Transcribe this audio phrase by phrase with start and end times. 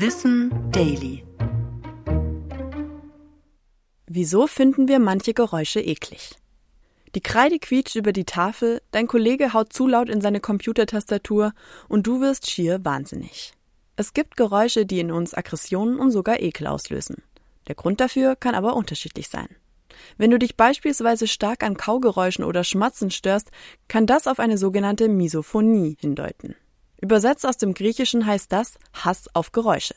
[0.00, 1.24] Wissen Daily.
[4.06, 6.36] Wieso finden wir manche Geräusche eklig?
[7.16, 11.52] Die Kreide quietscht über die Tafel, dein Kollege haut zu laut in seine Computertastatur
[11.88, 13.54] und du wirst schier wahnsinnig.
[13.96, 17.16] Es gibt Geräusche, die in uns Aggressionen und sogar Ekel auslösen.
[17.66, 19.48] Der Grund dafür kann aber unterschiedlich sein.
[20.16, 23.50] Wenn du dich beispielsweise stark an Kaugeräuschen oder Schmatzen störst,
[23.88, 26.54] kann das auf eine sogenannte Misophonie hindeuten.
[27.00, 29.94] Übersetzt aus dem Griechischen heißt das Hass auf Geräusche.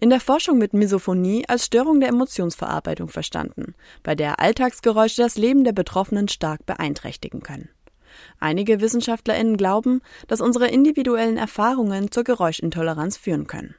[0.00, 5.64] In der Forschung wird Misophonie als Störung der Emotionsverarbeitung verstanden, bei der Alltagsgeräusche das Leben
[5.64, 7.68] der Betroffenen stark beeinträchtigen können.
[8.38, 13.74] Einige Wissenschaftlerinnen glauben, dass unsere individuellen Erfahrungen zur Geräuschintoleranz führen können.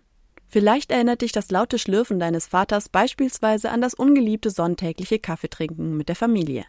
[0.47, 6.09] Vielleicht erinnert dich das laute Schlürfen deines Vaters beispielsweise an das ungeliebte sonntägliche Kaffeetrinken mit
[6.09, 6.65] der Familie.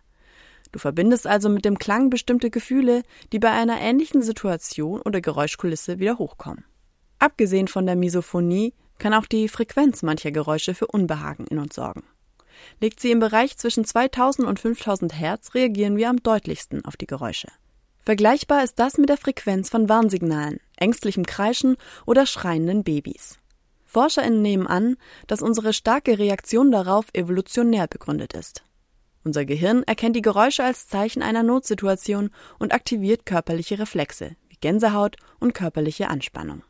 [0.75, 6.01] Du verbindest also mit dem Klang bestimmte Gefühle, die bei einer ähnlichen Situation oder Geräuschkulisse
[6.01, 6.65] wieder hochkommen.
[7.21, 12.03] Abgesehen von der Misophonie kann auch die Frequenz mancher Geräusche für Unbehagen in uns sorgen.
[12.81, 17.07] Liegt sie im Bereich zwischen 2000 und 5000 Hertz, reagieren wir am deutlichsten auf die
[17.07, 17.53] Geräusche.
[18.01, 23.39] Vergleichbar ist das mit der Frequenz von Warnsignalen, ängstlichem Kreischen oder schreienden Babys.
[23.85, 24.97] ForscherInnen nehmen an,
[25.29, 28.65] dass unsere starke Reaktion darauf evolutionär begründet ist.
[29.25, 35.17] Unser Gehirn erkennt die Geräusche als Zeichen einer Notsituation und aktiviert körperliche Reflexe wie Gänsehaut
[35.41, 36.63] und körperliche Anspannung.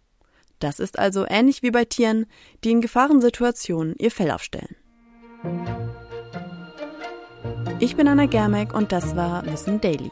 [0.60, 2.26] Das ist also ähnlich wie bei Tieren,
[2.62, 4.76] die in Gefahrensituationen ihr Fell aufstellen.
[7.80, 10.10] Ich bin Anna Germeck und das war Wissen Daily,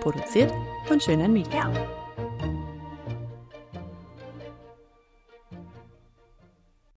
[0.00, 0.52] produziert
[0.86, 1.72] von Schönern Media.